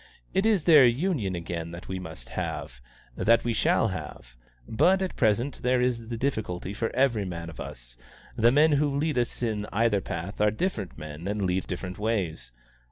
[0.33, 2.81] It is their union again that we must have
[3.15, 4.35] that we shall have;
[4.67, 7.97] but at present there is the difficulty for every man of us
[8.35, 12.51] the men who lead us in either path are different men and lead different ways.